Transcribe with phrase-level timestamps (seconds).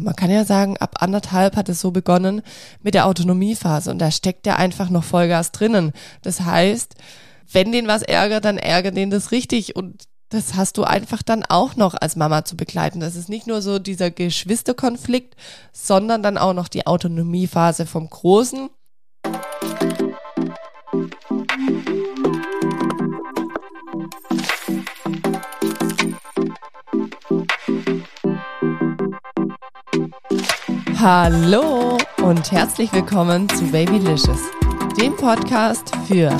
[0.00, 2.42] man kann ja sagen, ab anderthalb hat es so begonnen
[2.82, 5.92] mit der Autonomiephase und da steckt ja einfach noch Vollgas drinnen.
[6.22, 6.94] Das heißt,
[7.52, 11.44] wenn den was ärgert, dann ärgert den das richtig und das hast du einfach dann
[11.44, 12.98] auch noch als Mama zu begleiten.
[12.98, 15.36] Das ist nicht nur so dieser Geschwisterkonflikt,
[15.72, 18.68] sondern dann auch noch die Autonomiephase vom Großen.
[30.98, 34.40] Hallo und herzlich willkommen zu Babylicious,
[34.98, 36.34] dem Podcast für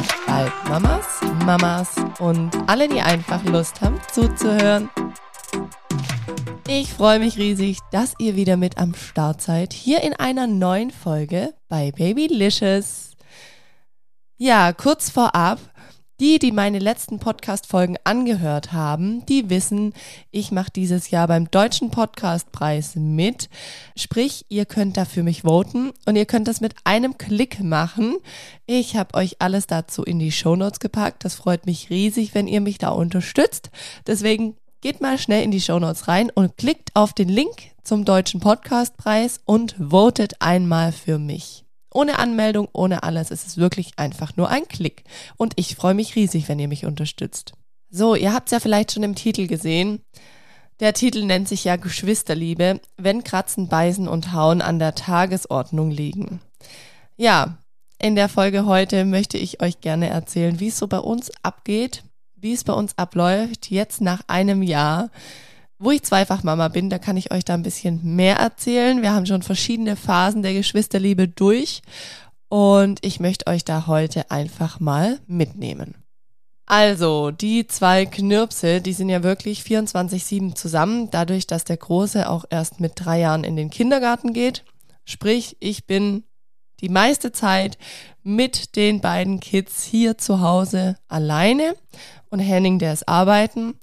[0.66, 4.88] Mamas, Mamas und alle, die einfach Lust haben zuzuhören.
[6.66, 10.91] Ich freue mich riesig, dass ihr wieder mit am Start seid, hier in einer neuen
[10.91, 13.10] Folge bei Babylicious.
[14.38, 15.59] Ja, kurz vorab,
[16.20, 19.93] die, die meine letzten Podcast-Folgen angehört haben, die wissen,
[20.30, 23.48] ich mache dieses Jahr beim Deutschen Podcastpreis mit.
[23.97, 28.16] Sprich, ihr könnt da für mich voten und ihr könnt das mit einem Klick machen.
[28.66, 31.24] Ich habe euch alles dazu in die Show Notes gepackt.
[31.24, 33.71] Das freut mich riesig, wenn ihr mich da unterstützt.
[34.07, 38.04] Deswegen geht mal schnell in die Show Notes rein und klickt auf den Link zum
[38.04, 41.66] Deutschen Podcastpreis und votet einmal für mich.
[41.97, 43.30] Ohne Anmeldung, ohne alles.
[43.30, 45.05] Es ist wirklich einfach nur ein Klick.
[45.39, 47.55] Und ich freue mich riesig, wenn ihr mich unterstützt.
[47.88, 50.03] So, ihr habt es ja vielleicht schon im Titel gesehen.
[50.79, 56.41] Der Titel nennt sich ja Geschwisterliebe, wenn Kratzen, Beißen und Hauen an der Tagesordnung liegen.
[57.16, 57.57] Ja,
[57.99, 62.05] in der Folge heute möchte ich euch gerne erzählen, wie es so bei uns abgeht,
[62.35, 65.09] wie es bei uns abläuft, jetzt nach einem Jahr
[65.78, 69.03] wo ich zweifach Mama bin, da kann ich euch da ein bisschen mehr erzählen.
[69.03, 71.82] Wir haben schon verschiedene Phasen der Geschwisterliebe durch
[72.49, 75.94] und ich möchte euch da heute einfach mal mitnehmen.
[76.69, 82.44] Also, die zwei Knirpse, die sind ja wirklich 24-7 zusammen, dadurch, dass der Große auch
[82.50, 84.65] erst mit drei Jahren in den Kindergarten geht.
[85.04, 86.25] Sprich, ich bin
[86.81, 87.78] die meiste Zeit
[88.25, 91.76] mit den beiden Kids hier zu Hause alleine
[92.31, 93.75] und Henning, der ist arbeiten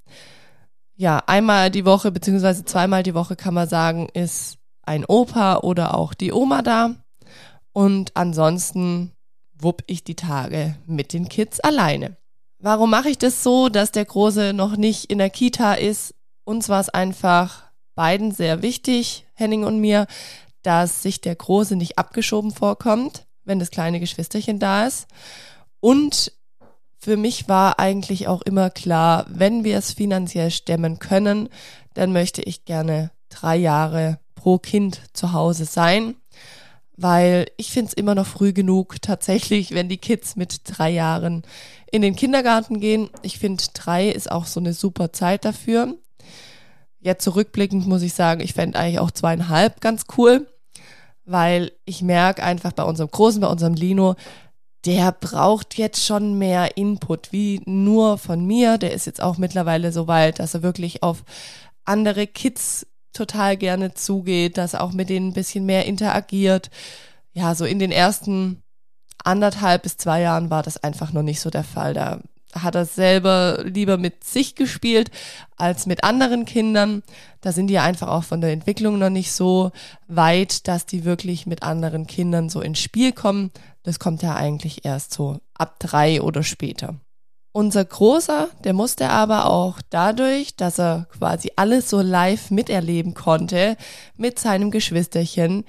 [0.96, 5.96] ja, einmal die Woche beziehungsweise zweimal die Woche kann man sagen, ist ein Opa oder
[5.96, 6.94] auch die Oma da.
[7.72, 9.12] Und ansonsten
[9.58, 12.16] wupp ich die Tage mit den Kids alleine.
[12.58, 16.14] Warum mache ich das so, dass der Große noch nicht in der Kita ist?
[16.44, 20.06] Uns war es einfach beiden sehr wichtig, Henning und mir,
[20.62, 25.06] dass sich der Große nicht abgeschoben vorkommt, wenn das kleine Geschwisterchen da ist.
[25.80, 26.32] Und
[27.04, 31.50] für mich war eigentlich auch immer klar, wenn wir es finanziell stemmen können,
[31.92, 36.14] dann möchte ich gerne drei Jahre pro Kind zu Hause sein,
[36.96, 41.42] weil ich finde es immer noch früh genug tatsächlich, wenn die Kids mit drei Jahren
[41.92, 43.10] in den Kindergarten gehen.
[43.20, 45.98] Ich finde, drei ist auch so eine super Zeit dafür.
[47.00, 50.46] Jetzt zurückblickend muss ich sagen, ich fände eigentlich auch zweieinhalb ganz cool,
[51.26, 54.14] weil ich merke einfach bei unserem Großen, bei unserem Lino,
[54.84, 58.78] der braucht jetzt schon mehr Input, wie nur von mir.
[58.78, 61.24] Der ist jetzt auch mittlerweile so weit, dass er wirklich auf
[61.84, 66.70] andere Kids total gerne zugeht, dass er auch mit denen ein bisschen mehr interagiert.
[67.32, 68.62] Ja, so in den ersten
[69.22, 71.94] anderthalb bis zwei Jahren war das einfach noch nicht so der Fall.
[71.94, 72.20] Da
[72.52, 75.10] hat er selber lieber mit sich gespielt
[75.56, 77.02] als mit anderen Kindern.
[77.40, 79.72] Da sind die einfach auch von der Entwicklung noch nicht so
[80.06, 83.50] weit, dass die wirklich mit anderen Kindern so ins Spiel kommen.
[83.84, 86.96] Das kommt ja eigentlich erst so ab drei oder später.
[87.52, 93.76] Unser Großer, der musste aber auch dadurch, dass er quasi alles so live miterleben konnte
[94.16, 95.64] mit seinem Geschwisterchen,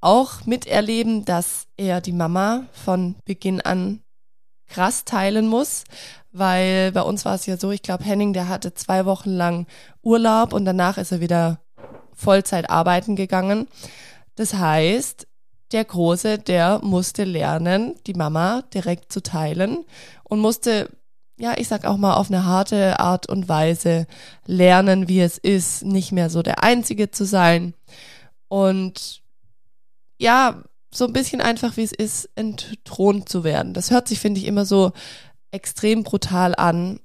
[0.00, 4.00] auch miterleben, dass er die Mama von Beginn an
[4.68, 5.84] krass teilen muss,
[6.30, 9.66] weil bei uns war es ja so, ich glaube, Henning, der hatte zwei Wochen lang
[10.02, 11.60] Urlaub und danach ist er wieder
[12.14, 13.66] Vollzeit arbeiten gegangen.
[14.36, 15.26] Das heißt,
[15.72, 19.84] der Große, der musste lernen, die Mama direkt zu teilen
[20.24, 20.90] und musste,
[21.38, 24.06] ja, ich sag auch mal, auf eine harte Art und Weise
[24.46, 27.74] lernen, wie es ist, nicht mehr so der Einzige zu sein.
[28.48, 29.22] Und
[30.18, 30.62] ja,
[30.94, 33.72] so ein bisschen einfach, wie es ist, entthront zu werden.
[33.74, 34.92] Das hört sich, finde ich, immer so
[35.50, 37.00] extrem brutal an.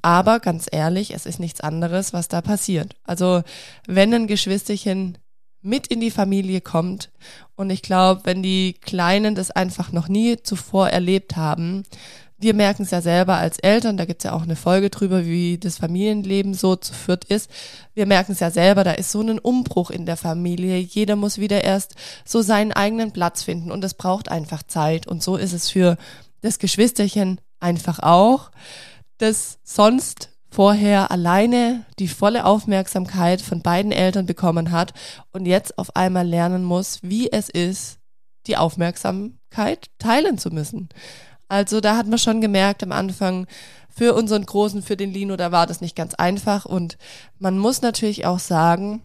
[0.00, 2.94] Aber ganz ehrlich, es ist nichts anderes, was da passiert.
[3.04, 3.42] Also,
[3.86, 5.18] wenn ein Geschwisterchen
[5.62, 7.10] mit in die Familie kommt.
[7.56, 11.82] Und ich glaube, wenn die Kleinen das einfach noch nie zuvor erlebt haben,
[12.40, 15.58] wir merken es ja selber als Eltern, da gibt's ja auch eine Folge drüber, wie
[15.58, 17.50] das Familienleben so zu führt ist.
[17.94, 20.78] Wir merken es ja selber, da ist so ein Umbruch in der Familie.
[20.78, 25.08] Jeder muss wieder erst so seinen eigenen Platz finden und das braucht einfach Zeit.
[25.08, 25.96] Und so ist es für
[26.40, 28.52] das Geschwisterchen einfach auch,
[29.18, 34.92] das sonst vorher alleine die volle Aufmerksamkeit von beiden Eltern bekommen hat
[35.32, 37.98] und jetzt auf einmal lernen muss, wie es ist,
[38.46, 40.88] die Aufmerksamkeit teilen zu müssen.
[41.48, 43.46] Also da hat man schon gemerkt am Anfang,
[43.98, 46.64] für unseren Großen, für den Lino, da war das nicht ganz einfach.
[46.64, 46.98] Und
[47.38, 49.02] man muss natürlich auch sagen,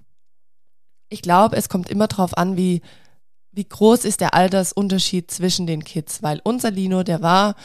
[1.09, 2.81] ich glaube, es kommt immer darauf an, wie,
[3.51, 6.21] wie groß ist der Altersunterschied zwischen den Kids.
[6.21, 7.55] Weil unser Lino, der war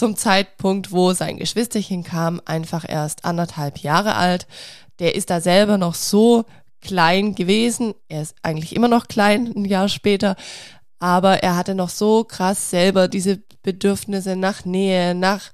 [0.00, 4.46] zum Zeitpunkt, wo sein Geschwisterchen kam, einfach erst anderthalb Jahre alt.
[4.98, 6.46] Der ist da selber noch so
[6.80, 7.92] klein gewesen.
[8.08, 10.36] Er ist eigentlich immer noch klein, ein Jahr später.
[11.00, 15.50] Aber er hatte noch so krass selber diese Bedürfnisse nach Nähe, nach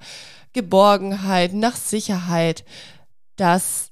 [0.52, 2.64] Geborgenheit, nach Sicherheit,
[3.34, 3.90] dass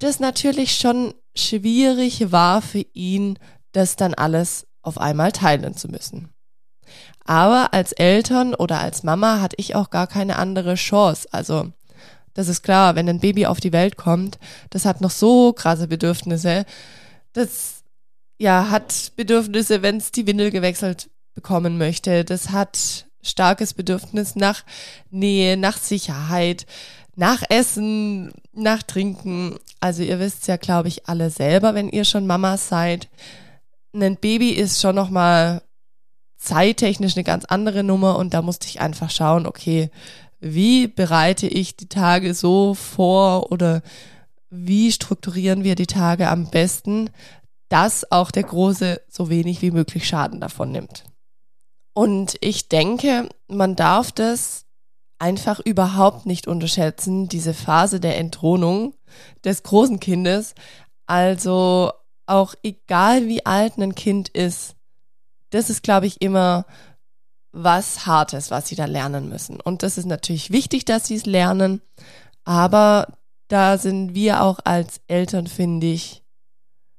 [0.00, 3.38] das natürlich schon schwierig war für ihn,
[3.70, 6.33] das dann alles auf einmal teilen zu müssen.
[7.24, 11.28] Aber als Eltern oder als Mama hatte ich auch gar keine andere Chance.
[11.32, 11.72] Also,
[12.34, 14.38] das ist klar, wenn ein Baby auf die Welt kommt,
[14.70, 16.66] das hat noch so krasse Bedürfnisse.
[17.32, 17.82] Das
[18.38, 22.24] ja, hat Bedürfnisse, wenn es die Windel gewechselt bekommen möchte.
[22.24, 24.64] Das hat starkes Bedürfnis nach
[25.10, 26.66] Nähe, nach Sicherheit,
[27.16, 29.56] nach Essen, nach Trinken.
[29.80, 33.08] Also ihr wisst ja, glaube ich, alle selber, wenn ihr schon Mamas seid.
[33.94, 35.62] Ein Baby ist schon nochmal
[36.44, 39.90] zeittechnisch eine ganz andere Nummer und da musste ich einfach schauen, okay,
[40.40, 43.82] wie bereite ich die Tage so vor oder
[44.50, 47.10] wie strukturieren wir die Tage am besten,
[47.68, 51.04] dass auch der Große so wenig wie möglich Schaden davon nimmt.
[51.94, 54.66] Und ich denke, man darf das
[55.18, 58.94] einfach überhaupt nicht unterschätzen, diese Phase der Entthronung
[59.44, 60.54] des großen Kindes.
[61.06, 61.92] Also
[62.26, 64.73] auch egal wie alt ein Kind ist,
[65.54, 66.66] das ist, glaube ich, immer
[67.52, 69.60] was Hartes, was sie da lernen müssen.
[69.60, 71.80] Und das ist natürlich wichtig, dass sie es lernen,
[72.44, 73.06] aber
[73.48, 76.22] da sind wir auch als Eltern, finde ich,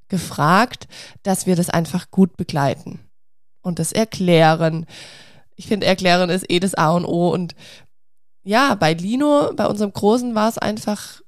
[0.07, 0.87] gefragt,
[1.23, 2.99] dass wir das einfach gut begleiten
[3.61, 4.85] und das Erklären.
[5.55, 7.29] Ich finde, Erklären ist eh das A und O.
[7.33, 7.55] Und
[8.43, 11.21] ja, bei Lino, bei unserem Großen war es einfach,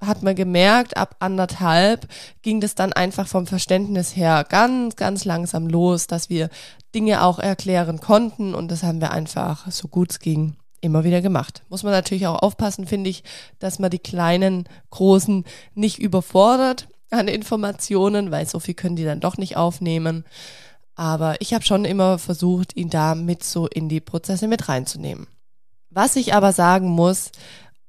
[0.00, 2.06] hat man gemerkt, ab anderthalb
[2.42, 6.50] ging das dann einfach vom Verständnis her ganz, ganz langsam los, dass wir
[6.94, 8.54] Dinge auch erklären konnten.
[8.54, 11.62] Und das haben wir einfach, so gut es ging, immer wieder gemacht.
[11.68, 13.24] Muss man natürlich auch aufpassen, finde ich,
[13.58, 19.20] dass man die kleinen, großen nicht überfordert an Informationen, weil so viel können die dann
[19.20, 20.24] doch nicht aufnehmen.
[20.94, 25.26] Aber ich habe schon immer versucht, ihn da mit so in die Prozesse mit reinzunehmen.
[25.90, 27.30] Was ich aber sagen muss,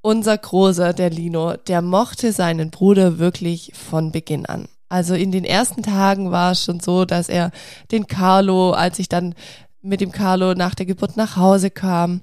[0.02, 4.68] unser Großer, der Lino, der mochte seinen Bruder wirklich von Beginn an.
[4.88, 7.52] Also in den ersten Tagen war es schon so, dass er
[7.92, 9.36] den Carlo, als ich dann
[9.82, 12.22] mit dem Carlo nach der Geburt nach Hause kam,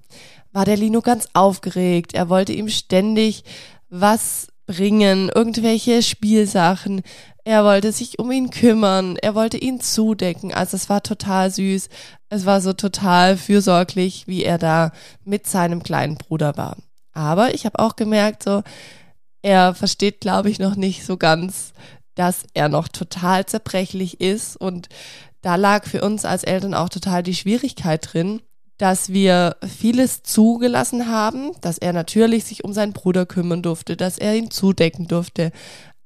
[0.52, 2.14] war der Lino ganz aufgeregt.
[2.14, 3.44] Er wollte ihm ständig
[3.88, 7.02] was bringen, irgendwelche Spielsachen,
[7.46, 10.52] er wollte sich um ihn kümmern, er wollte ihn zudecken.
[10.52, 11.88] Also es war total süß.
[12.29, 14.90] Es war so total fürsorglich, wie er da
[15.25, 16.76] mit seinem kleinen Bruder war.
[17.17, 18.63] Aber ich habe auch gemerkt, so,
[19.43, 21.73] er versteht, glaube ich, noch nicht so ganz,
[22.15, 24.57] dass er noch total zerbrechlich ist.
[24.57, 24.89] Und
[25.41, 28.43] da lag für uns als Eltern auch total die Schwierigkeit drin,
[28.77, 34.19] dass wir vieles zugelassen haben, dass er natürlich sich um seinen Bruder kümmern durfte, dass
[34.19, 35.53] er ihn zudecken durfte,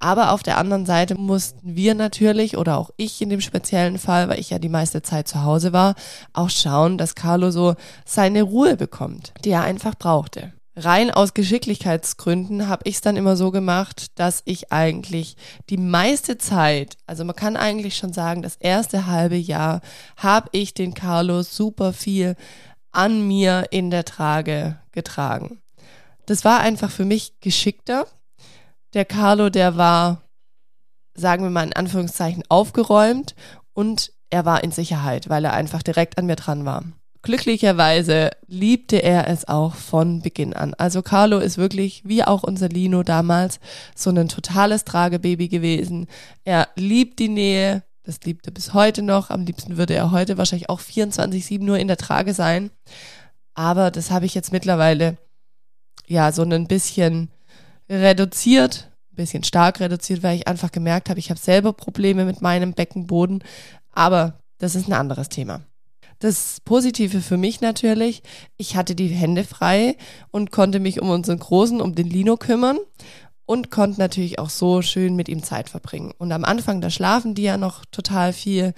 [0.02, 4.30] aber auf der anderen Seite mussten wir natürlich, oder auch ich in dem speziellen Fall,
[4.30, 5.94] weil ich ja die meiste Zeit zu Hause war,
[6.32, 7.74] auch schauen, dass Carlo so
[8.06, 10.54] seine Ruhe bekommt, die er einfach brauchte.
[10.84, 15.36] Rein aus Geschicklichkeitsgründen habe ich es dann immer so gemacht, dass ich eigentlich
[15.68, 19.82] die meiste Zeit, also man kann eigentlich schon sagen, das erste halbe Jahr
[20.16, 22.34] habe ich den Carlo super viel
[22.92, 25.60] an mir in der Trage getragen.
[26.26, 28.06] Das war einfach für mich geschickter,
[28.94, 30.22] der Carlo, der war,
[31.14, 33.34] sagen wir mal in Anführungszeichen, aufgeräumt
[33.72, 36.84] und er war in Sicherheit, weil er einfach direkt an mir dran war.
[37.22, 40.72] Glücklicherweise liebte er es auch von Beginn an.
[40.74, 43.60] Also Carlo ist wirklich, wie auch unser Lino damals,
[43.94, 46.06] so ein totales Tragebaby gewesen.
[46.44, 49.28] Er liebt die Nähe, das liebt er bis heute noch.
[49.28, 52.70] Am liebsten würde er heute wahrscheinlich auch 24-7 nur in der Trage sein.
[53.54, 55.18] Aber das habe ich jetzt mittlerweile
[56.06, 57.28] ja so ein bisschen
[57.90, 62.40] reduziert, ein bisschen stark reduziert, weil ich einfach gemerkt habe, ich habe selber Probleme mit
[62.40, 63.44] meinem Beckenboden.
[63.92, 65.60] Aber das ist ein anderes Thema.
[66.20, 68.22] Das Positive für mich natürlich,
[68.58, 69.96] ich hatte die Hände frei
[70.30, 72.78] und konnte mich um unseren Großen, um den Lino kümmern
[73.46, 76.12] und konnte natürlich auch so schön mit ihm Zeit verbringen.
[76.18, 78.74] Und am Anfang, da schlafen die ja noch total viel.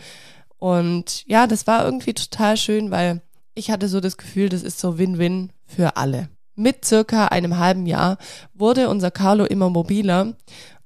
[0.56, 3.22] Und ja, das war irgendwie total schön, weil
[3.54, 6.28] ich hatte so das Gefühl, das ist so Win-Win für alle.
[6.54, 8.18] mit circa einem halben Jahr
[8.54, 10.34] wurde unser Carlo immer mobiler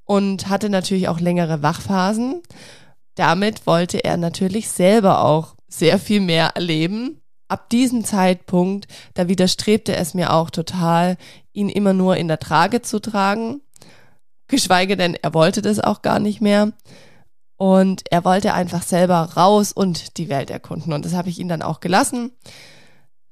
[0.05, 2.43] und hatte natürlich auch längere Wachphasen.
[3.15, 7.21] Damit wollte er natürlich selber auch sehr viel mehr erleben.
[7.49, 11.17] Ab diesem Zeitpunkt, da widerstrebte es mir auch total,
[11.53, 13.61] ihn immer nur in der Trage zu tragen.
[14.49, 16.73] Geschweige denn, er wollte das auch gar nicht mehr.
[17.57, 20.93] Und er wollte einfach selber raus und die Welt erkunden.
[20.93, 22.33] Und das habe ich ihn dann auch gelassen.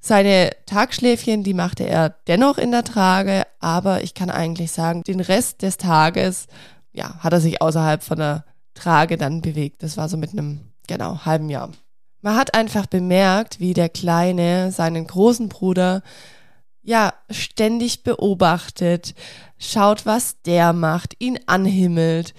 [0.00, 5.20] Seine Tagschläfchen, die machte er dennoch in der Trage, aber ich kann eigentlich sagen, den
[5.20, 6.46] Rest des Tages,
[6.92, 9.82] ja, hat er sich außerhalb von der Trage dann bewegt.
[9.82, 11.70] Das war so mit einem, genau, halben Jahr.
[12.24, 16.02] Man hat einfach bemerkt, wie der Kleine seinen großen Bruder
[16.80, 19.14] ja ständig beobachtet,
[19.58, 22.32] schaut, was der macht, ihn anhimmelt,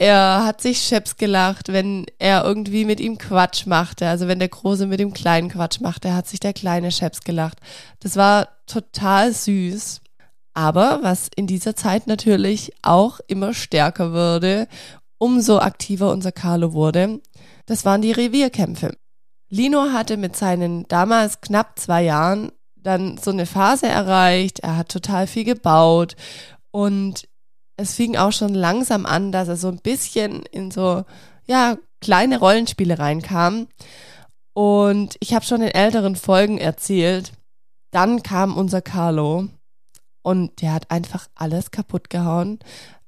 [0.00, 4.08] er hat sich scheps gelacht, wenn er irgendwie mit ihm Quatsch machte.
[4.08, 7.58] Also wenn der Große mit dem Kleinen Quatsch machte, hat sich der Kleine scheps gelacht.
[8.00, 10.00] Das war total süß.
[10.52, 14.66] Aber was in dieser Zeit natürlich auch immer stärker wurde,
[15.18, 17.20] umso aktiver unser Carlo wurde,
[17.66, 18.96] das waren die Revierkämpfe.
[19.48, 24.60] Lino hatte mit seinen damals knapp zwei Jahren dann so eine Phase erreicht.
[24.60, 26.16] Er hat total viel gebaut
[26.70, 27.28] und
[27.76, 31.04] es fing auch schon langsam an, dass er so ein bisschen in so,
[31.46, 33.68] ja, kleine Rollenspiele reinkam.
[34.54, 37.32] Und ich habe schon in älteren Folgen erzählt,
[37.90, 39.48] dann kam unser Carlo
[40.22, 42.58] und der hat einfach alles kaputt gehauen,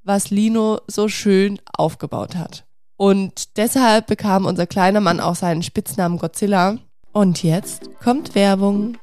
[0.02, 2.67] was Lino so schön aufgebaut hat.
[2.98, 6.78] Und deshalb bekam unser kleiner Mann auch seinen Spitznamen Godzilla.
[7.12, 8.98] Und jetzt kommt Werbung.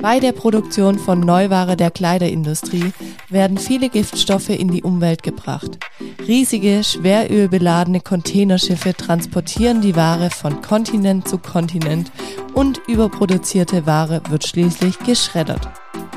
[0.00, 2.92] Bei der Produktion von Neuware der Kleiderindustrie
[3.30, 5.78] werden viele Giftstoffe in die Umwelt gebracht.
[6.26, 12.12] Riesige, schwerölbeladene Containerschiffe transportieren die Ware von Kontinent zu Kontinent
[12.52, 15.68] und überproduzierte Ware wird schließlich geschreddert.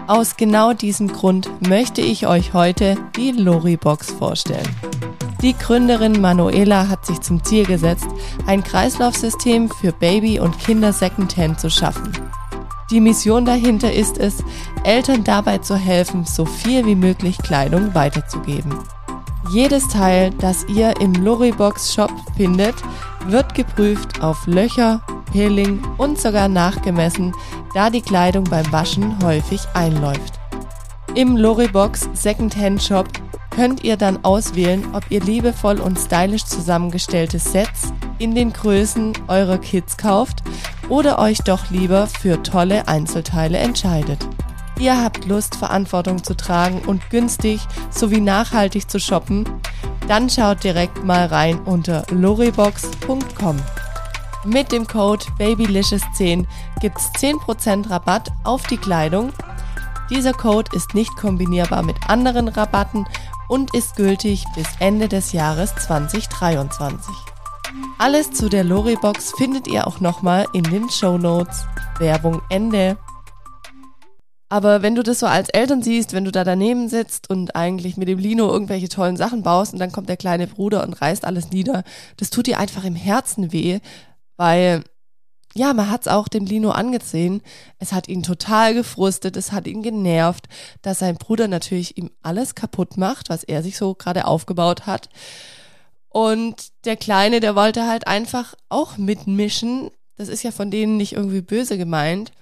[0.08, 4.68] Aus genau diesem Grund möchte ich euch heute die Lori-Box vorstellen.
[5.42, 8.08] Die Gründerin Manuela hat sich zum Ziel gesetzt,
[8.46, 12.12] ein Kreislaufsystem für Baby- und Kinder Secondhand zu schaffen.
[12.92, 14.44] Die Mission dahinter ist es,
[14.84, 18.78] Eltern dabei zu helfen, so viel wie möglich Kleidung weiterzugeben.
[19.50, 22.76] Jedes Teil, das ihr im Loribox Shop findet,
[23.28, 27.34] wird geprüft auf Löcher, Peeling und sogar nachgemessen,
[27.74, 30.40] da die Kleidung beim Waschen häufig einläuft.
[31.16, 33.08] Im Loribox Secondhand Shop
[33.50, 39.58] könnt ihr dann auswählen, ob ihr liebevoll und stylisch zusammengestellte Sets in den Größen eurer
[39.58, 40.44] Kids kauft
[40.88, 44.26] oder euch doch lieber für tolle Einzelteile entscheidet.
[44.82, 47.62] Ihr habt Lust, Verantwortung zu tragen und günstig
[47.92, 49.46] sowie nachhaltig zu shoppen?
[50.08, 53.58] Dann schaut direkt mal rein unter loribox.com.
[54.44, 56.48] Mit dem Code BABYLICIOUS10
[56.80, 59.32] gibt's 10% Rabatt auf die Kleidung.
[60.10, 63.06] Dieser Code ist nicht kombinierbar mit anderen Rabatten
[63.50, 67.14] und ist gültig bis Ende des Jahres 2023.
[68.00, 71.68] Alles zu der Loribox findet ihr auch nochmal in den Show Notes.
[72.00, 72.98] Werbung Ende.
[74.52, 77.96] Aber wenn du das so als Eltern siehst, wenn du da daneben sitzt und eigentlich
[77.96, 81.24] mit dem Lino irgendwelche tollen Sachen baust und dann kommt der kleine Bruder und reißt
[81.24, 81.86] alles nieder,
[82.18, 83.80] das tut dir einfach im Herzen weh,
[84.36, 84.84] weil
[85.54, 87.42] ja, man hat's auch dem Lino angesehen.
[87.80, 90.50] Es hat ihn total gefrustet, es hat ihn genervt,
[90.82, 95.08] dass sein Bruder natürlich ihm alles kaputt macht, was er sich so gerade aufgebaut hat.
[96.10, 99.92] Und der Kleine, der wollte halt einfach auch mitmischen.
[100.18, 102.34] Das ist ja von denen nicht irgendwie böse gemeint.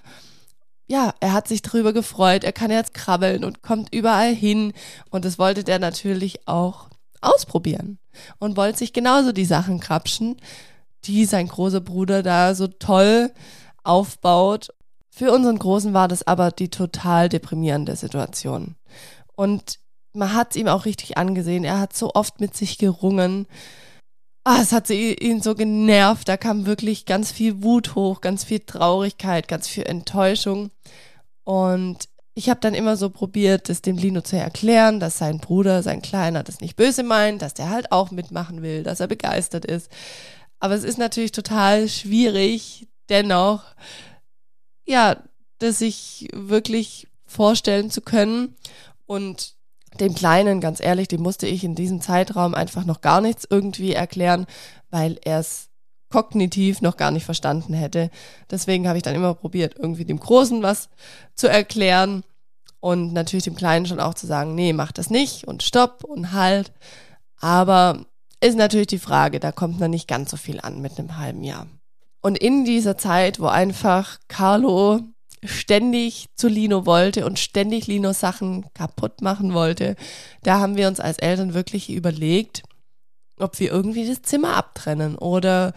[0.90, 4.72] Ja, er hat sich drüber gefreut, er kann jetzt krabbeln und kommt überall hin.
[5.10, 6.88] Und das wollte der natürlich auch
[7.20, 7.98] ausprobieren.
[8.38, 10.36] Und wollte sich genauso die Sachen krapschen
[11.04, 13.32] die sein großer Bruder da so toll
[13.82, 14.68] aufbaut.
[15.10, 18.76] Für unseren Großen war das aber die total deprimierende Situation.
[19.34, 19.78] Und
[20.12, 21.64] man hat es ihm auch richtig angesehen.
[21.64, 23.46] Er hat so oft mit sich gerungen.
[24.44, 26.28] Ah, es hat ihn so genervt.
[26.28, 30.70] Da kam wirklich ganz viel Wut hoch, ganz viel Traurigkeit, ganz viel Enttäuschung.
[31.44, 35.82] Und ich habe dann immer so probiert, das dem Lino zu erklären, dass sein Bruder,
[35.82, 39.66] sein Kleiner, das nicht böse meint, dass der halt auch mitmachen will, dass er begeistert
[39.66, 39.90] ist.
[40.58, 43.64] Aber es ist natürlich total schwierig, dennoch,
[44.86, 45.22] ja,
[45.58, 48.56] das sich wirklich vorstellen zu können.
[49.06, 49.54] Und
[49.98, 53.92] dem Kleinen, ganz ehrlich, dem musste ich in diesem Zeitraum einfach noch gar nichts irgendwie
[53.92, 54.46] erklären,
[54.90, 55.68] weil er es
[56.10, 58.10] kognitiv noch gar nicht verstanden hätte.
[58.50, 60.88] Deswegen habe ich dann immer probiert, irgendwie dem Großen was
[61.34, 62.24] zu erklären
[62.80, 66.32] und natürlich dem Kleinen schon auch zu sagen, nee, mach das nicht und stopp und
[66.32, 66.72] halt.
[67.40, 68.06] Aber
[68.40, 71.44] ist natürlich die Frage, da kommt noch nicht ganz so viel an mit einem halben
[71.44, 71.66] Jahr.
[72.22, 75.00] Und in dieser Zeit, wo einfach Carlo
[75.44, 79.96] ständig zu Lino wollte und ständig Lino Sachen kaputt machen wollte,
[80.42, 82.62] da haben wir uns als Eltern wirklich überlegt,
[83.38, 85.72] ob wir irgendwie das Zimmer abtrennen oder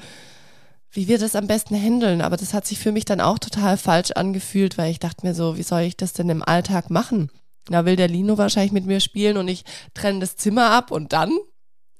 [0.91, 2.22] wie wir das am besten handeln.
[2.22, 5.34] Aber das hat sich für mich dann auch total falsch angefühlt, weil ich dachte mir
[5.34, 7.32] so, wie soll ich das denn im Alltag machen?
[7.65, 11.13] Da will der Lino wahrscheinlich mit mir spielen und ich trenne das Zimmer ab und
[11.13, 11.32] dann?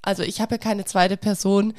[0.02, 1.74] Also ich habe ja keine zweite Person,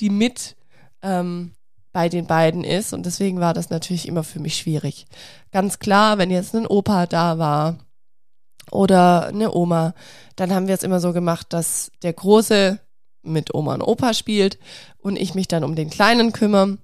[0.00, 0.56] die mit
[1.02, 1.52] ähm,
[1.92, 5.06] bei den beiden ist und deswegen war das natürlich immer für mich schwierig.
[5.52, 7.78] Ganz klar, wenn jetzt ein Opa da war
[8.70, 9.94] oder eine Oma,
[10.36, 12.78] dann haben wir es immer so gemacht, dass der Große
[13.22, 14.58] mit Oma und Opa spielt
[14.98, 16.78] und ich mich dann um den Kleinen kümmere.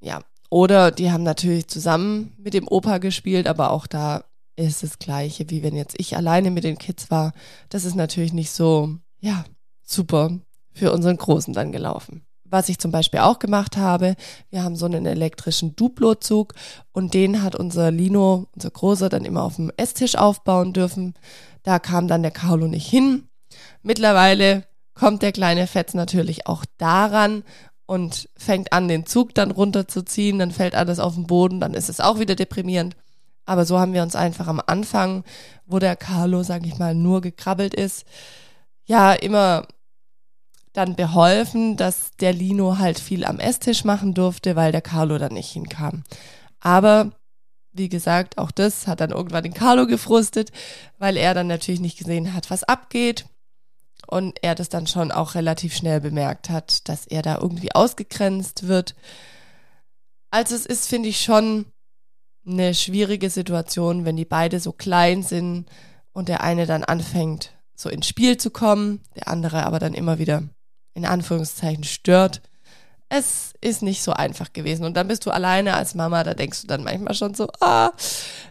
[0.00, 4.24] Ja, oder die haben natürlich zusammen mit dem Opa gespielt, aber auch da
[4.56, 7.32] ist das Gleiche, wie wenn jetzt ich alleine mit den Kids war.
[7.68, 9.44] Das ist natürlich nicht so, ja,
[9.82, 10.38] super
[10.72, 12.22] für unseren Großen dann gelaufen.
[12.52, 14.14] Was ich zum Beispiel auch gemacht habe,
[14.50, 16.52] wir haben so einen elektrischen Duplo-Zug
[16.92, 21.14] und den hat unser Lino, unser Großer, dann immer auf dem Esstisch aufbauen dürfen.
[21.62, 23.26] Da kam dann der Carlo nicht hin.
[23.80, 27.42] Mittlerweile kommt der kleine Fetz natürlich auch daran
[27.86, 31.88] und fängt an, den Zug dann runterzuziehen, dann fällt alles auf den Boden, dann ist
[31.88, 32.96] es auch wieder deprimierend.
[33.46, 35.24] Aber so haben wir uns einfach am Anfang,
[35.64, 38.04] wo der Carlo, sag ich mal, nur gekrabbelt ist,
[38.84, 39.66] ja, immer
[40.72, 45.34] dann beholfen, dass der Lino halt viel am Esstisch machen durfte, weil der Carlo dann
[45.34, 46.04] nicht hinkam.
[46.60, 47.12] Aber
[47.72, 50.52] wie gesagt, auch das hat dann irgendwann den Carlo gefrustet,
[50.98, 53.26] weil er dann natürlich nicht gesehen hat, was abgeht
[54.06, 58.68] und er das dann schon auch relativ schnell bemerkt hat, dass er da irgendwie ausgegrenzt
[58.68, 58.94] wird.
[60.30, 61.66] Also es ist, finde ich, schon
[62.46, 65.66] eine schwierige Situation, wenn die beide so klein sind
[66.12, 70.18] und der eine dann anfängt, so ins Spiel zu kommen, der andere aber dann immer
[70.18, 70.42] wieder
[70.94, 72.42] in Anführungszeichen stört.
[73.08, 74.84] Es ist nicht so einfach gewesen.
[74.84, 77.92] Und dann bist du alleine als Mama, da denkst du dann manchmal schon so, ah,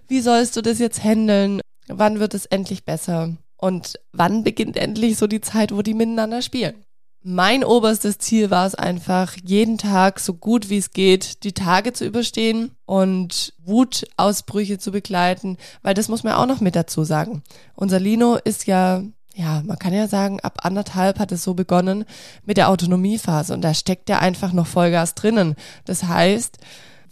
[0.07, 1.62] wie sollst du das jetzt handeln?
[1.88, 3.36] Wann wird es endlich besser?
[3.57, 6.75] Und wann beginnt endlich so die Zeit, wo die miteinander spielen?
[7.24, 11.93] Mein oberstes Ziel war es einfach, jeden Tag so gut wie es geht, die Tage
[11.93, 17.44] zu überstehen und Wutausbrüche zu begleiten, weil das muss man auch noch mit dazu sagen.
[17.75, 19.03] Unser Lino ist ja,
[19.35, 22.05] ja, man kann ja sagen, ab anderthalb hat es so begonnen
[22.46, 25.55] mit der Autonomiephase und da steckt ja einfach noch Vollgas drinnen.
[25.85, 26.57] Das heißt,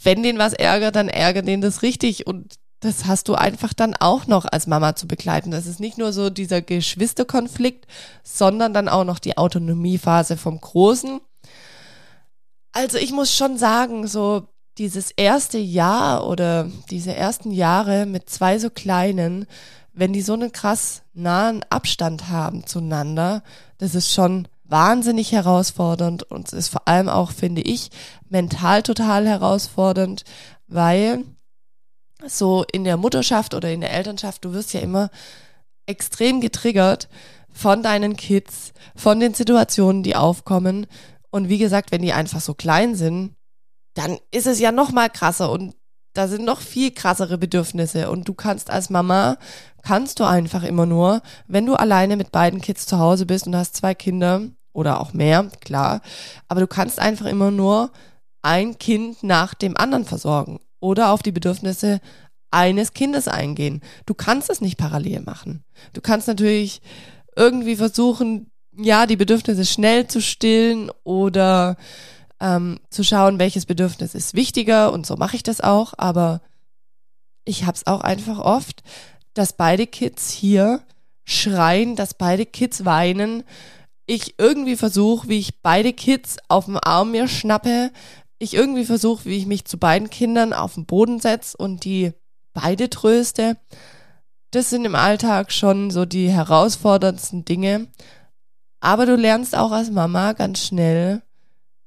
[0.03, 3.93] wenn den was ärgert, dann ärgert den das richtig und das hast du einfach dann
[3.95, 5.51] auch noch als Mama zu begleiten.
[5.51, 7.87] Das ist nicht nur so dieser Geschwisterkonflikt,
[8.23, 11.19] sondern dann auch noch die Autonomiephase vom Großen.
[12.71, 18.59] Also ich muss schon sagen, so dieses erste Jahr oder diese ersten Jahre mit zwei
[18.59, 19.45] so kleinen,
[19.99, 23.43] wenn die so einen krass nahen Abstand haben zueinander,
[23.79, 27.89] das ist schon wahnsinnig herausfordernd und es ist vor allem auch, finde ich,
[28.29, 30.23] mental total herausfordernd,
[30.67, 31.25] weil
[32.25, 35.09] so in der Mutterschaft oder in der Elternschaft, du wirst ja immer
[35.85, 37.09] extrem getriggert
[37.51, 40.87] von deinen Kids, von den Situationen, die aufkommen.
[41.29, 43.35] Und wie gesagt, wenn die einfach so klein sind,
[43.95, 45.75] dann ist es ja noch mal krasser und
[46.13, 49.37] da sind noch viel krassere Bedürfnisse und du kannst als Mama
[49.83, 53.55] kannst du einfach immer nur, wenn du alleine mit beiden Kids zu Hause bist und
[53.55, 54.41] hast zwei Kinder
[54.73, 56.01] oder auch mehr, klar,
[56.47, 57.91] aber du kannst einfach immer nur
[58.41, 61.99] ein Kind nach dem anderen versorgen oder auf die Bedürfnisse
[62.51, 63.81] eines Kindes eingehen.
[64.05, 65.63] Du kannst es nicht parallel machen.
[65.93, 66.81] Du kannst natürlich
[67.35, 71.75] irgendwie versuchen, ja, die Bedürfnisse schnell zu stillen oder
[72.39, 76.41] ähm, zu schauen, welches Bedürfnis ist wichtiger und so mache ich das auch, aber
[77.45, 78.83] ich habe es auch einfach oft,
[79.33, 80.81] dass beide Kids hier
[81.25, 83.43] schreien, dass beide Kids weinen.
[84.05, 87.91] Ich irgendwie versuche, wie ich beide Kids auf dem Arm mir schnappe,
[88.39, 92.13] ich irgendwie versuche, wie ich mich zu beiden Kindern auf den Boden setze und die
[92.53, 93.57] beide tröste.
[94.51, 97.87] Das sind im Alltag schon so die herausforderndsten Dinge.
[98.79, 101.21] Aber du lernst auch als Mama ganz schnell,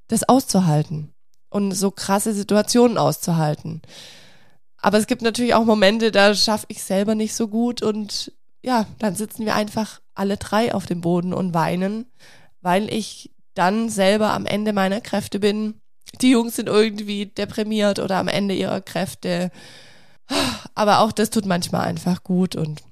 [0.09, 1.13] das auszuhalten
[1.51, 3.83] und so krasse Situationen auszuhalten.
[4.79, 8.87] Aber es gibt natürlich auch Momente, da schaffe ich selber nicht so gut und ja,
[8.99, 12.07] dann sitzen wir einfach alle drei auf dem Boden und weinen,
[12.61, 15.81] weil ich dann selber am Ende meiner Kräfte bin
[16.21, 19.51] die Jungs sind irgendwie deprimiert oder am Ende ihrer Kräfte.
[20.75, 22.83] Aber auch das tut manchmal einfach gut und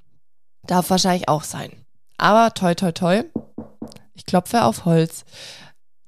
[0.65, 1.71] darf wahrscheinlich auch sein.
[2.17, 3.23] Aber toi, toi, toi.
[4.13, 5.25] Ich klopfe auf Holz.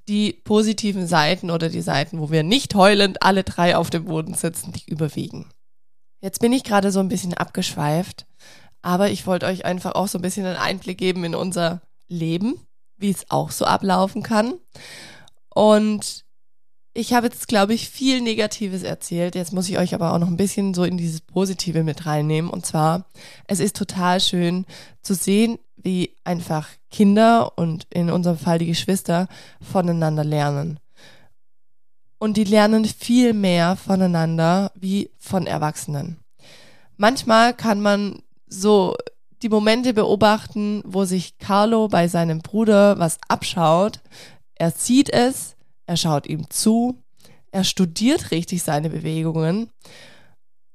[0.08, 4.34] Die positiven Seiten oder die Seiten, wo wir nicht heulend alle drei auf dem Boden
[4.34, 5.50] sitzen, die überwiegen.
[6.22, 8.26] Jetzt bin ich gerade so ein bisschen abgeschweift,
[8.82, 12.60] aber ich wollte euch einfach auch so ein bisschen einen Einblick geben in unser Leben,
[12.98, 14.56] wie es auch so ablaufen kann.
[15.54, 16.24] Und
[16.94, 19.36] ich habe jetzt, glaube ich, viel Negatives erzählt.
[19.36, 22.52] Jetzt muss ich euch aber auch noch ein bisschen so in dieses Positive mit reinnehmen.
[22.52, 23.06] Und zwar,
[23.48, 24.66] es ist total schön
[25.02, 29.28] zu sehen, wie einfach Kinder und in unserem Fall die Geschwister
[29.60, 30.80] voneinander lernen.
[32.20, 36.20] Und die lernen viel mehr voneinander wie von Erwachsenen.
[36.96, 38.96] Manchmal kann man so
[39.42, 44.00] die Momente beobachten, wo sich Carlo bei seinem Bruder was abschaut.
[44.56, 45.56] Er sieht es,
[45.88, 46.96] er schaut ihm zu,
[47.52, 49.70] er studiert richtig seine Bewegungen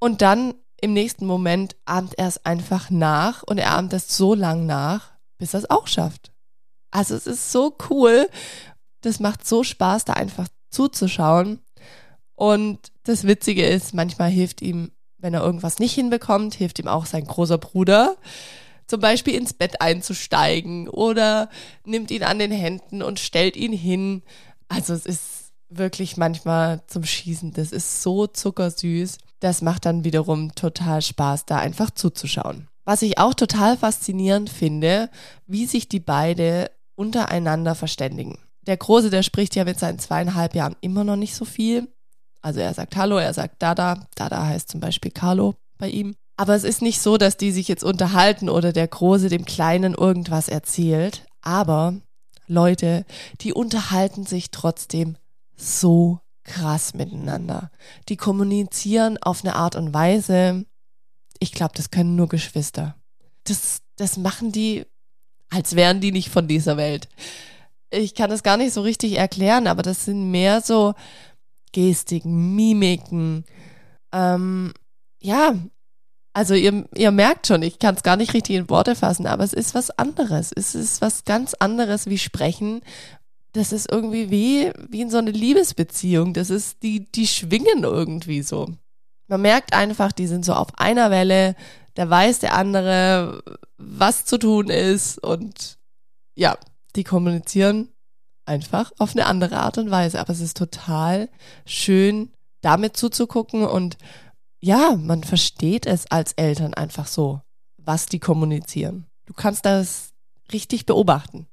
[0.01, 4.35] und dann im nächsten Moment ahmt er es einfach nach und er ahmt es so
[4.35, 6.33] lang nach, bis er es auch schafft.
[6.90, 8.29] Also es ist so cool.
[9.01, 11.61] Das macht so Spaß, da einfach zuzuschauen.
[12.35, 17.07] Und das Witzige ist, manchmal hilft ihm, wenn er irgendwas nicht hinbekommt, hilft ihm auch
[17.07, 18.16] sein großer Bruder.
[18.87, 21.51] Zum Beispiel ins Bett einzusteigen oder
[21.85, 24.22] nimmt ihn an den Händen und stellt ihn hin.
[24.68, 27.53] Also es ist wirklich manchmal zum Schießen.
[27.53, 29.18] Das ist so zuckersüß.
[29.40, 32.68] Das macht dann wiederum total Spaß, da einfach zuzuschauen.
[32.88, 35.11] Was ich auch total faszinierend finde,
[35.46, 38.38] wie sich die beide untereinander verständigen.
[38.62, 41.92] Der Große, der spricht ja mit seinen zweieinhalb Jahren immer noch nicht so viel.
[42.40, 44.07] Also er sagt Hallo, er sagt Dada.
[44.14, 46.14] Dada heißt zum Beispiel Carlo bei ihm.
[46.38, 49.92] Aber es ist nicht so, dass die sich jetzt unterhalten oder der Große dem Kleinen
[49.92, 51.27] irgendwas erzählt.
[51.42, 51.92] Aber
[52.46, 53.05] Leute,
[53.42, 55.18] die unterhalten sich trotzdem
[55.59, 57.70] so krass miteinander.
[58.09, 60.64] Die kommunizieren auf eine Art und Weise,
[61.38, 62.96] ich glaube, das können nur Geschwister.
[63.44, 64.85] Das, das machen die,
[65.51, 67.09] als wären die nicht von dieser Welt.
[67.90, 70.94] Ich kann das gar nicht so richtig erklären, aber das sind mehr so
[71.72, 73.44] Gestiken, Mimiken.
[74.12, 74.72] Ähm,
[75.20, 75.55] ja,
[76.33, 79.44] also ihr, ihr merkt schon, ich kann es gar nicht richtig in Worte fassen, aber
[79.44, 80.53] es ist was anderes.
[80.55, 82.81] Es ist was ganz anderes wie Sprechen.
[83.53, 86.35] Das ist irgendwie wie, wie in so eine Liebesbeziehung.
[86.35, 88.68] Das ist, die, die schwingen irgendwie so.
[89.29, 91.55] Man merkt einfach, die sind so auf einer Welle.
[91.95, 93.43] Da weiß der andere,
[93.77, 95.19] was zu tun ist.
[95.19, 95.79] Und
[96.35, 96.57] ja,
[96.97, 97.88] die kommunizieren
[98.47, 100.19] einfach auf eine andere Art und Weise.
[100.19, 101.29] Aber es ist total
[101.67, 103.97] schön, damit zuzugucken und
[104.61, 107.41] ja, man versteht es als Eltern einfach so,
[107.77, 109.07] was die kommunizieren.
[109.27, 110.09] Du kannst das
[110.53, 111.47] richtig beobachten.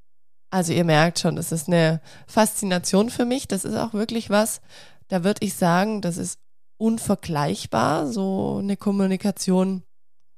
[0.50, 3.48] Also ihr merkt schon, das ist eine Faszination für mich.
[3.48, 4.62] Das ist auch wirklich was,
[5.10, 6.40] da würde ich sagen, das ist
[6.78, 8.08] unvergleichbar.
[8.08, 9.84] So eine Kommunikation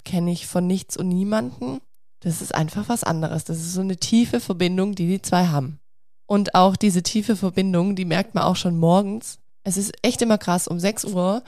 [0.04, 1.82] kenne ich von nichts und niemanden.
[2.22, 3.44] Das ist einfach was anderes.
[3.44, 5.80] Das ist so eine tiefe Verbindung, die die zwei haben.
[6.26, 9.40] Und auch diese tiefe Verbindung, die merkt man auch schon morgens.
[9.64, 10.68] Es ist echt immer krass.
[10.68, 11.44] Um 6 Uhr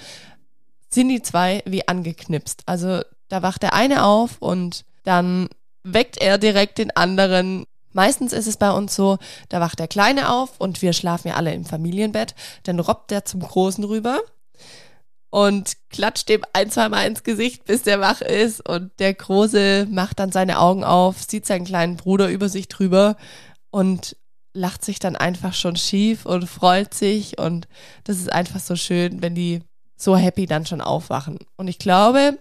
[0.89, 2.63] sind die zwei wie angeknipst.
[2.65, 5.49] Also da wacht der eine auf und dann
[5.83, 7.65] weckt er direkt den anderen.
[7.91, 9.17] Meistens ist es bei uns so,
[9.49, 12.35] da wacht der Kleine auf und wir schlafen ja alle im Familienbett.
[12.63, 14.19] Dann robbt der zum Großen rüber
[15.29, 18.67] und klatscht dem ein, zwei Mal ins Gesicht, bis der wach ist.
[18.67, 23.15] Und der Große macht dann seine Augen auf, sieht seinen kleinen Bruder über sich drüber
[23.69, 24.15] und
[24.53, 27.37] lacht sich dann einfach schon schief und freut sich.
[27.37, 27.67] Und
[28.03, 29.61] das ist einfach so schön, wenn die
[29.95, 31.39] so happy dann schon aufwachen.
[31.57, 32.39] Und ich glaube,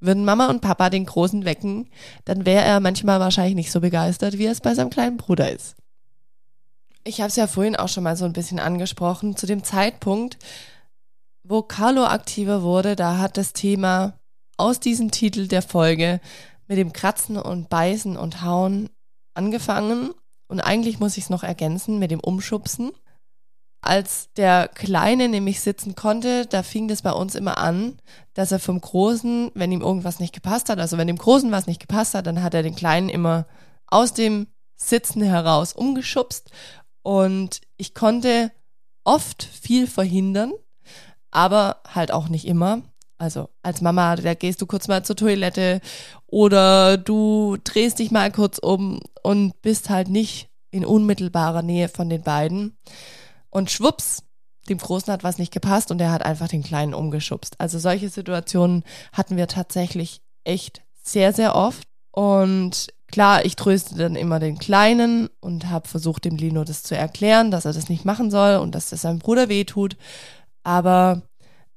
[0.00, 1.88] würden Mama und Papa den Großen wecken,
[2.24, 5.52] dann wäre er manchmal wahrscheinlich nicht so begeistert, wie er es bei seinem kleinen Bruder
[5.52, 5.76] ist.
[7.04, 9.36] Ich habe es ja vorhin auch schon mal so ein bisschen angesprochen.
[9.36, 10.36] Zu dem Zeitpunkt,
[11.48, 14.18] wo Carlo aktiver wurde, da hat das Thema
[14.58, 16.20] aus diesem Titel der Folge
[16.66, 18.90] mit dem Kratzen und Beißen und Hauen
[19.34, 20.12] angefangen.
[20.48, 22.92] Und eigentlich muss ich es noch ergänzen mit dem Umschubsen.
[23.80, 27.98] Als der Kleine nämlich sitzen konnte, da fing das bei uns immer an,
[28.34, 31.66] dass er vom Großen, wenn ihm irgendwas nicht gepasst hat, also wenn dem Großen was
[31.66, 33.46] nicht gepasst hat, dann hat er den Kleinen immer
[33.86, 36.50] aus dem Sitzen heraus umgeschubst
[37.02, 38.52] und ich konnte
[39.04, 40.52] oft viel verhindern,
[41.30, 42.82] aber halt auch nicht immer.
[43.18, 45.80] Also als Mama, da gehst du kurz mal zur Toilette
[46.26, 52.08] oder du drehst dich mal kurz um und bist halt nicht in unmittelbarer Nähe von
[52.08, 52.76] den beiden.
[53.50, 54.22] Und schwupps,
[54.68, 57.58] dem Großen hat was nicht gepasst und er hat einfach den Kleinen umgeschubst.
[57.58, 61.88] Also solche Situationen hatten wir tatsächlich echt sehr, sehr oft.
[62.12, 66.96] Und klar, ich tröste dann immer den Kleinen und habe versucht, dem Lino das zu
[66.96, 69.96] erklären, dass er das nicht machen soll und dass das seinem Bruder wehtut.
[70.64, 71.22] Aber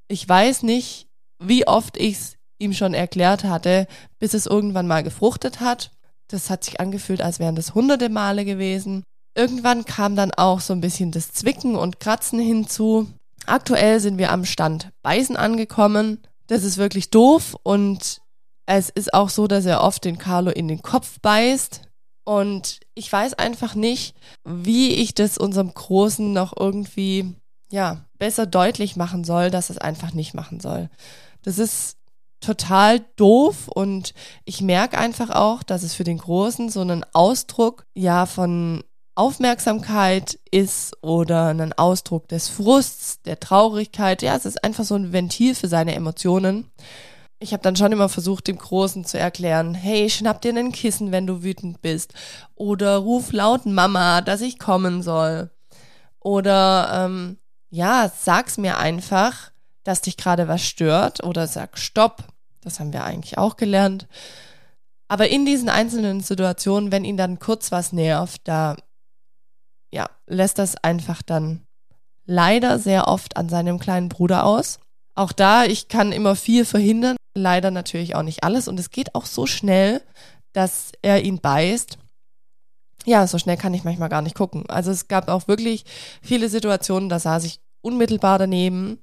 [0.08, 1.08] ich weiß nicht,
[1.40, 3.88] wie oft ich es ihm schon erklärt hatte,
[4.20, 5.92] bis es irgendwann mal gefruchtet hat.
[6.28, 9.04] Das hat sich angefühlt, als wären das hunderte Male gewesen.
[9.36, 13.08] Irgendwann kam dann auch so ein bisschen das Zwicken und Kratzen hinzu.
[13.46, 16.20] Aktuell sind wir am Stand Beißen angekommen.
[16.48, 18.22] Das ist wirklich doof und
[18.66, 21.82] es ist auch so, dass er oft den Carlo in den Kopf beißt.
[22.24, 27.36] Und ich weiß einfach nicht, wie ich das unserem Großen noch irgendwie
[27.72, 30.92] ja, besser deutlich machen soll, dass es einfach nicht machen soll.
[31.42, 31.98] Das ist
[32.40, 34.14] total doof und
[34.46, 38.84] ich merke einfach auch, dass es für den Großen so einen Ausdruck ja von
[39.16, 44.22] Aufmerksamkeit ist oder ein Ausdruck des Frusts, der Traurigkeit.
[44.22, 46.70] Ja, es ist einfach so ein Ventil für seine Emotionen.
[47.40, 51.12] Ich habe dann schon immer versucht, dem Großen zu erklären, hey, schnapp dir ein Kissen,
[51.12, 52.14] wenn du wütend bist.
[52.54, 55.50] Oder ruf laut Mama, dass ich kommen soll.
[56.20, 57.38] Oder ähm,
[57.72, 59.52] ja, sag's mir einfach,
[59.84, 61.24] dass dich gerade was stört.
[61.24, 62.26] Oder sag Stopp.
[62.62, 64.08] Das haben wir eigentlich auch gelernt.
[65.08, 68.76] Aber in diesen einzelnen Situationen, wenn ihn dann kurz was nervt, da
[69.92, 71.66] ja, lässt das einfach dann
[72.26, 74.80] leider sehr oft an seinem kleinen Bruder aus.
[75.16, 78.68] Auch da, ich kann immer viel verhindern, leider natürlich auch nicht alles.
[78.68, 80.02] Und es geht auch so schnell,
[80.54, 81.98] dass er ihn beißt.
[83.06, 84.70] Ja, so schnell kann ich manchmal gar nicht gucken.
[84.70, 85.86] Also es gab auch wirklich
[86.22, 89.00] viele Situationen, da saß ich unmittelbar daneben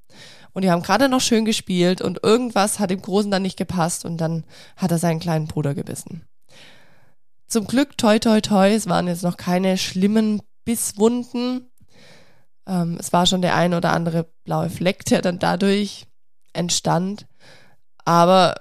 [0.53, 4.05] und die haben gerade noch schön gespielt und irgendwas hat dem Großen dann nicht gepasst
[4.05, 4.45] und dann
[4.77, 6.27] hat er seinen kleinen Bruder gebissen.
[7.47, 11.71] Zum Glück, toi, toi, toi, es waren jetzt noch keine schlimmen Bisswunden.
[12.67, 16.07] Ähm, es war schon der ein oder andere blaue Fleck, der dann dadurch
[16.53, 17.27] entstand.
[18.05, 18.55] Aber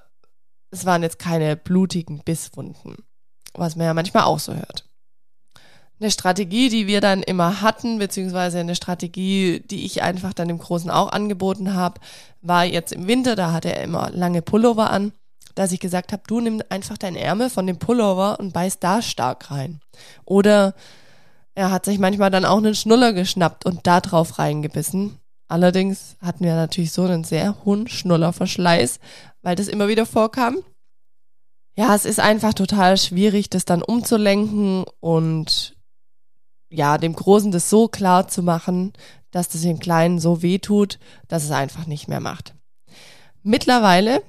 [0.71, 2.95] es waren jetzt keine blutigen Bisswunden,
[3.53, 4.86] was man ja manchmal auch so hört.
[5.99, 10.59] Eine Strategie, die wir dann immer hatten, beziehungsweise eine Strategie, die ich einfach dann im
[10.59, 11.99] Großen auch angeboten habe,
[12.41, 15.11] war jetzt im Winter, da hatte er immer lange Pullover an,
[15.55, 19.01] dass ich gesagt habe, du nimm einfach deinen Ärmel von dem Pullover und beiß da
[19.01, 19.79] stark rein.
[20.23, 20.75] Oder
[21.55, 25.17] er hat sich manchmal dann auch einen Schnuller geschnappt und da drauf reingebissen.
[25.47, 28.99] Allerdings hatten wir natürlich so einen sehr hohen Schnullerverschleiß,
[29.41, 30.57] weil das immer wieder vorkam.
[31.75, 35.76] Ja, es ist einfach total schwierig, das dann umzulenken und
[36.69, 38.93] ja, dem Großen das so klar zu machen,
[39.31, 42.53] dass das dem Kleinen so weh tut, dass es einfach nicht mehr macht.
[43.43, 44.21] Mittlerweile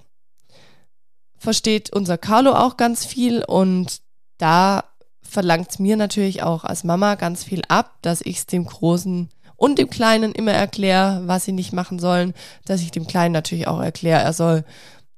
[1.36, 4.00] versteht unser Carlo auch ganz viel und
[4.38, 4.84] da
[5.22, 9.28] verlangt es mir natürlich auch als Mama ganz viel ab, dass ich es dem Großen
[9.56, 12.32] und dem Kleinen immer erkläre, was sie nicht machen sollen,
[12.64, 14.64] dass ich dem Kleinen natürlich auch erkläre, er soll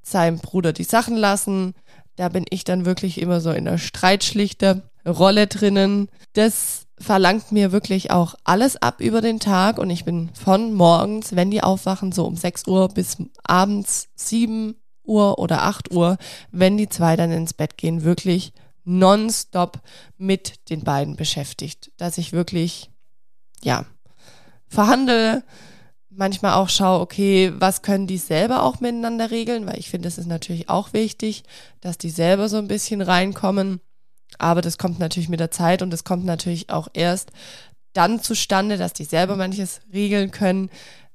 [0.03, 1.75] seinem Bruder die Sachen lassen.
[2.17, 6.09] Da bin ich dann wirklich immer so in der Streitschlichter Rolle drinnen.
[6.33, 11.35] Das verlangt mir wirklich auch alles ab über den Tag und ich bin von morgens,
[11.35, 16.19] wenn die aufwachen, so um 6 Uhr bis abends 7 Uhr oder 8 Uhr,
[16.51, 18.53] wenn die zwei dann ins Bett gehen, wirklich
[18.85, 19.81] nonstop
[20.19, 22.91] mit den beiden beschäftigt, dass ich wirklich,
[23.63, 23.87] ja,
[24.69, 25.43] verhandle,
[26.11, 30.19] manchmal auch schaue, okay, was können die selber auch miteinander regeln, weil ich finde, es
[30.19, 31.45] ist natürlich auch wichtig,
[31.81, 33.81] dass die selber so ein bisschen reinkommen.
[34.39, 37.31] Aber das kommt natürlich mit der Zeit und es kommt natürlich auch erst
[37.93, 40.71] dann zustande, dass die selber manches regeln können,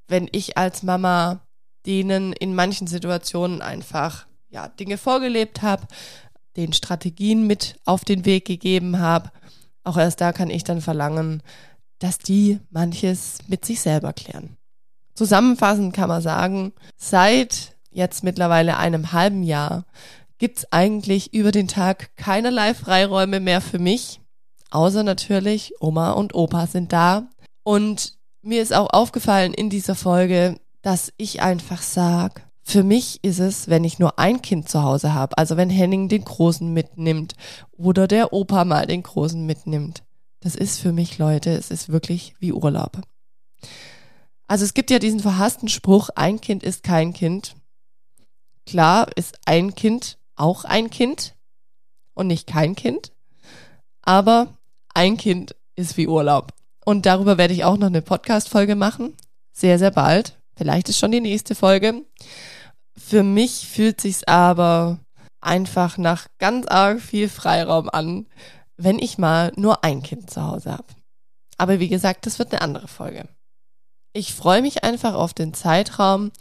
[0.08, 1.42] wenn ich als Mama
[1.86, 5.88] denen in manchen Situationen einfach ja Dinge vorgelebt habe,
[6.58, 9.32] den Strategien mit auf den Weg gegeben habe,
[9.84, 11.44] auch erst da kann ich dann verlangen,
[12.00, 14.58] dass die manches mit sich selber klären.
[15.14, 19.86] Zusammenfassend kann man sagen, seit jetzt mittlerweile einem halben Jahr
[20.38, 24.22] gibt's eigentlich über den Tag keinerlei Freiräume mehr für mich,
[24.72, 27.30] außer natürlich Oma und Opa sind da.
[27.64, 33.40] Und mir ist auch aufgefallen in dieser Folge, dass ich einfach sag, für mich ist
[33.40, 37.34] es, wenn ich nur ein Kind zu Hause habe, also wenn Henning den Großen mitnimmt
[37.72, 40.04] oder der Opa mal den Großen mitnimmt.
[40.42, 43.02] Das ist für mich, Leute, es ist wirklich wie Urlaub.
[44.48, 47.56] Also es gibt ja diesen verhassten Spruch, ein Kind ist kein Kind.
[48.66, 51.36] Klar ist ein Kind auch ein Kind
[52.14, 53.12] und nicht kein Kind,
[54.02, 54.58] aber
[54.94, 56.54] ein Kind ist wie Urlaub.
[56.86, 59.16] Und darüber werde ich auch noch eine Podcast-Folge machen.
[59.52, 60.38] Sehr, sehr bald.
[60.56, 62.04] Vielleicht ist schon die nächste Folge.
[62.98, 65.00] Für mich fühlt sich's aber
[65.42, 68.28] einfach nach ganz arg viel Freiraum an,
[68.78, 70.86] wenn ich mal nur ein Kind zu Hause habe.
[71.58, 73.28] Aber wie gesagt, das wird eine andere Folge.
[74.14, 76.32] Ich freue mich einfach auf den Zeitraum,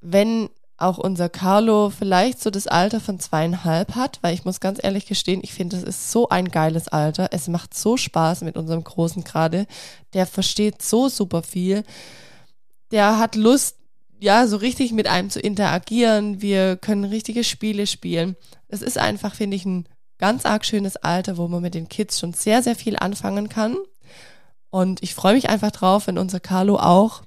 [0.00, 4.80] wenn auch unser Carlo vielleicht so das Alter von zweieinhalb hat, weil ich muss ganz
[4.82, 7.28] ehrlich gestehen, ich finde, das ist so ein geiles Alter.
[7.30, 9.66] Es macht so Spaß mit unserem Großen gerade.
[10.14, 11.84] Der versteht so super viel.
[12.90, 13.76] Der hat Lust,
[14.18, 16.42] ja, so richtig mit einem zu interagieren.
[16.42, 18.36] Wir können richtige Spiele spielen.
[18.68, 19.86] Es ist einfach, finde ich, ein
[20.18, 23.76] ganz arg schönes Alter, wo man mit den Kids schon sehr, sehr viel anfangen kann.
[24.70, 27.22] Und ich freue mich einfach drauf, wenn unser Carlo auch,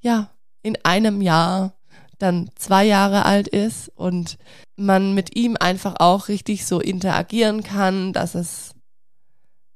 [0.00, 0.30] ja,
[0.62, 1.74] in einem Jahr
[2.22, 4.38] dann zwei Jahre alt ist und
[4.76, 8.74] man mit ihm einfach auch richtig so interagieren kann, dass es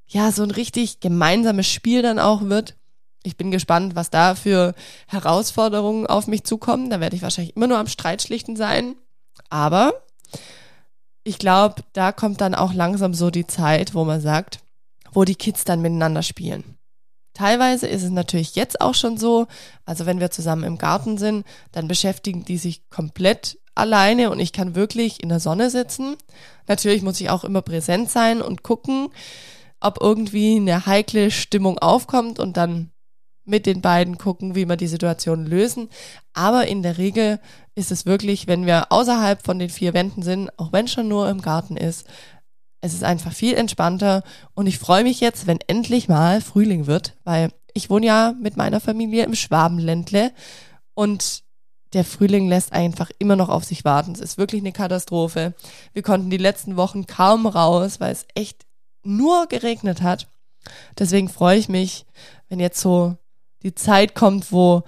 [0.06, 2.76] ja so ein richtig gemeinsames Spiel dann auch wird
[3.24, 4.74] Ich bin gespannt, was da für
[5.08, 6.90] Herausforderungen auf mich zukommen.
[6.90, 8.94] Da werde ich wahrscheinlich immer nur am Streitschlichten sein.
[9.50, 10.04] Aber
[11.24, 14.60] ich glaube, da kommt dann auch langsam so die Zeit, wo man sagt,
[15.10, 16.76] wo die Kids dann miteinander spielen.
[17.36, 19.46] Teilweise ist es natürlich jetzt auch schon so,
[19.84, 24.54] also wenn wir zusammen im Garten sind, dann beschäftigen die sich komplett alleine und ich
[24.54, 26.16] kann wirklich in der Sonne sitzen.
[26.66, 29.10] Natürlich muss ich auch immer präsent sein und gucken,
[29.80, 32.90] ob irgendwie eine heikle Stimmung aufkommt und dann
[33.44, 35.90] mit den beiden gucken, wie wir die Situation lösen.
[36.32, 37.38] Aber in der Regel
[37.74, 41.28] ist es wirklich, wenn wir außerhalb von den vier Wänden sind, auch wenn schon nur
[41.28, 42.06] im Garten ist,
[42.80, 44.22] es ist einfach viel entspannter
[44.54, 48.56] und ich freue mich jetzt, wenn endlich mal Frühling wird, weil ich wohne ja mit
[48.56, 50.32] meiner Familie im Schwabenländle
[50.94, 51.42] und
[51.92, 54.12] der Frühling lässt einfach immer noch auf sich warten.
[54.12, 55.54] Es ist wirklich eine Katastrophe.
[55.92, 58.66] Wir konnten die letzten Wochen kaum raus, weil es echt
[59.02, 60.28] nur geregnet hat.
[60.98, 62.06] Deswegen freue ich mich,
[62.48, 63.16] wenn jetzt so
[63.62, 64.82] die Zeit kommt, wo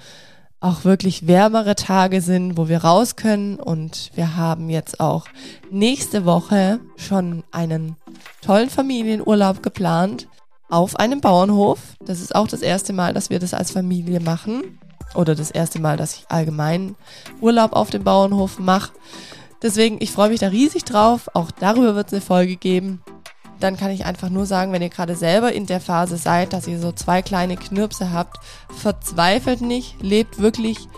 [0.61, 3.57] auch wirklich wärmere Tage sind, wo wir raus können.
[3.57, 5.27] Und wir haben jetzt auch
[5.71, 7.97] nächste Woche schon einen
[8.42, 10.29] tollen Familienurlaub geplant
[10.68, 11.79] auf einem Bauernhof.
[12.05, 14.79] Das ist auch das erste Mal, dass wir das als Familie machen.
[15.14, 16.94] Oder das erste Mal, dass ich allgemein
[17.40, 18.92] Urlaub auf dem Bauernhof mache.
[19.62, 21.29] Deswegen, ich freue mich da riesig drauf.
[21.35, 23.03] Auch darüber wird es eine Folge geben
[23.61, 26.66] dann kann ich einfach nur sagen, wenn ihr gerade selber in der Phase seid, dass
[26.66, 28.38] ihr so zwei kleine Knirpse habt,
[28.75, 30.88] verzweifelt nicht, lebt wirklich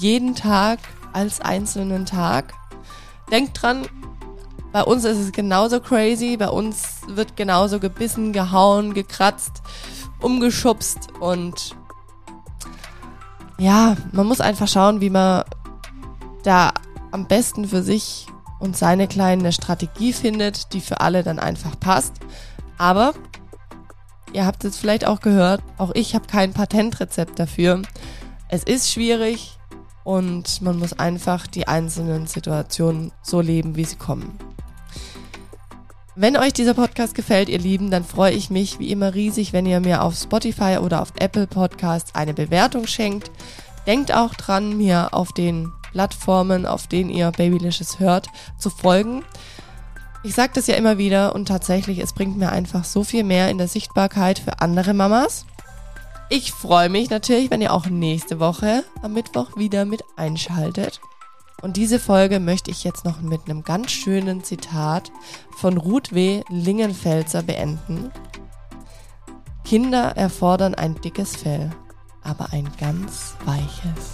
[0.00, 0.78] jeden Tag
[1.12, 2.54] als einzelnen Tag.
[3.30, 3.86] Denkt dran,
[4.72, 9.62] bei uns ist es genauso crazy, bei uns wird genauso gebissen, gehauen, gekratzt,
[10.20, 11.74] umgeschubst und
[13.58, 15.44] ja, man muss einfach schauen, wie man
[16.42, 16.72] da
[17.10, 18.26] am besten für sich
[18.58, 22.14] und seine kleine Strategie findet, die für alle dann einfach passt.
[22.78, 23.14] Aber
[24.32, 27.82] ihr habt es vielleicht auch gehört, auch ich habe kein Patentrezept dafür.
[28.48, 29.58] Es ist schwierig
[30.04, 34.38] und man muss einfach die einzelnen Situationen so leben, wie sie kommen.
[36.18, 39.66] Wenn euch dieser Podcast gefällt, ihr Lieben, dann freue ich mich wie immer riesig, wenn
[39.66, 43.30] ihr mir auf Spotify oder auf Apple Podcasts eine Bewertung schenkt.
[43.86, 48.28] Denkt auch dran, mir auf den Plattformen, auf denen ihr Babylicious hört,
[48.58, 49.24] zu folgen.
[50.24, 53.48] Ich sage das ja immer wieder und tatsächlich, es bringt mir einfach so viel mehr
[53.48, 55.46] in der Sichtbarkeit für andere Mamas.
[56.28, 61.00] Ich freue mich natürlich, wenn ihr auch nächste Woche am Mittwoch wieder mit einschaltet.
[61.62, 65.10] Und diese Folge möchte ich jetzt noch mit einem ganz schönen Zitat
[65.56, 66.42] von Ruth W.
[66.50, 68.10] Lingenfelser beenden.
[69.64, 71.70] Kinder erfordern ein dickes Fell,
[72.22, 74.12] aber ein ganz weiches.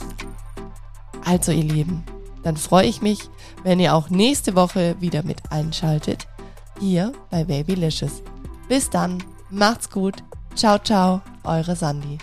[1.25, 2.05] Also ihr Lieben,
[2.43, 3.21] dann freue ich mich,
[3.63, 6.27] wenn ihr auch nächste Woche wieder mit einschaltet,
[6.81, 8.23] hier bei Babylicious.
[8.69, 10.17] Bis dann, macht's gut,
[10.55, 12.19] ciao ciao, eure Sandy.